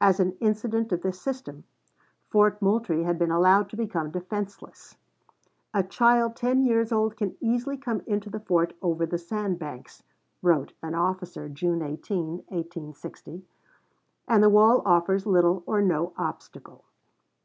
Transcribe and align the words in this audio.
As 0.00 0.18
an 0.18 0.32
incident 0.40 0.90
of 0.90 1.02
this 1.02 1.20
system, 1.20 1.62
Fort 2.28 2.60
Moultrie 2.60 3.04
had 3.04 3.20
been 3.20 3.30
allowed 3.30 3.68
to 3.70 3.76
become 3.76 4.10
defenseless. 4.10 4.96
"A 5.72 5.84
child 5.84 6.34
ten 6.34 6.64
years 6.64 6.90
old 6.90 7.16
can 7.16 7.36
easily 7.38 7.76
come 7.76 8.00
into 8.04 8.28
the 8.28 8.40
fort 8.40 8.72
over 8.82 9.06
the 9.06 9.16
sand 9.16 9.60
banks," 9.60 10.02
wrote 10.42 10.72
an 10.82 10.96
officer 10.96 11.48
June 11.48 11.82
18, 11.82 12.38
1860, 12.48 13.44
"and 14.26 14.42
the 14.42 14.50
wall 14.50 14.82
offers 14.84 15.24
little 15.24 15.62
or 15.66 15.80
no 15.80 16.14
obstacle." 16.18 16.82